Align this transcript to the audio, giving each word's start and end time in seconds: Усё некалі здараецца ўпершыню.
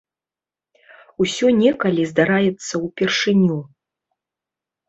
Усё 1.25 1.47
некалі 1.63 2.07
здараецца 2.13 2.75
ўпершыню. 2.87 3.59